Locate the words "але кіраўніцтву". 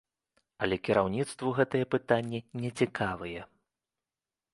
0.67-1.49